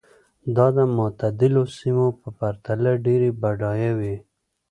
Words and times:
دا 0.55 0.65
د 0.77 0.79
معتدلو 0.97 1.63
سیمو 1.77 2.07
په 2.19 2.27
پرتله 2.39 2.91
ډېرې 3.05 3.29
بډایه 3.41 3.91
وې. 3.99 4.15